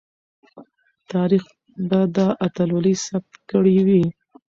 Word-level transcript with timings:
تاریخ 1.11 1.43
به 1.89 1.99
دا 2.15 2.27
اتلولي 2.45 2.95
ثبت 3.05 3.31
کړې 3.49 3.77
وي. 3.87 4.05